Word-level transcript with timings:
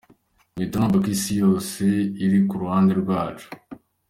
Mpita 0.55 0.75
numva 0.77 0.97
ko 1.03 1.07
Isi 1.15 1.33
yose 1.43 1.83
iri 2.23 2.39
ku 2.47 2.53
ruhande 2.61 2.91
rwacu. 3.01 3.47